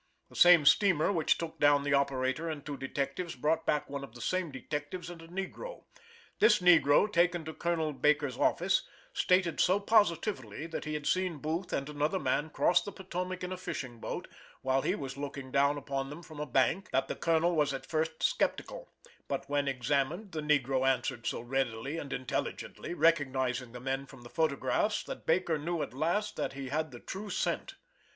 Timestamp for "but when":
19.27-19.67